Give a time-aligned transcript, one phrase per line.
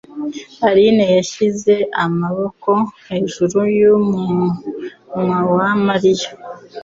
[0.67, 1.73] Aline yashyize
[2.05, 2.71] amaboko
[3.07, 6.29] hejuru y'umunwa wa Mariya.